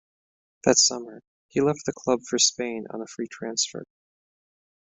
That 0.63 0.79
summer, 0.79 1.21
he 1.47 1.61
left 1.61 1.85
the 1.85 1.93
club 1.93 2.21
for 2.27 2.39
Spain 2.39 2.87
on 2.89 3.01
a 3.01 3.05
free 3.05 3.27
transfer. 3.27 3.85